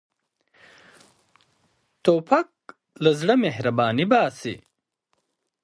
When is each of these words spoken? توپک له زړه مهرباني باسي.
توپک 2.03 2.49
له 3.03 3.11
زړه 3.19 3.33
مهرباني 3.45 4.05
باسي. 4.11 4.55